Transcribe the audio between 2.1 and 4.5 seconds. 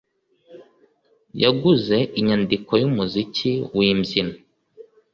inyandiko yumuziki wimbyino